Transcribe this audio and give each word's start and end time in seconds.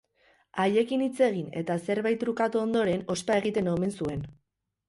Haiekin 0.63 1.03
hitz 1.07 1.19
egin 1.27 1.51
eta 1.61 1.77
zerbait 1.89 2.21
trukatu 2.25 2.63
ondoren 2.65 3.07
ospa 3.17 3.39
egiten 3.43 3.73
omen 3.75 3.95
zuen. 4.01 4.27